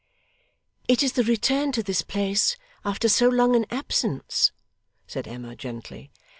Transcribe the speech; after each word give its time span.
'It 0.87 1.03
is 1.03 1.13
the 1.13 1.23
return 1.23 1.71
to 1.71 1.83
this 1.83 2.01
place 2.01 2.57
after 2.83 3.07
so 3.07 3.29
long 3.29 3.55
an 3.55 3.67
absence,' 3.69 4.51
said 5.05 5.27
Emma 5.27 5.55
gently. 5.55 6.09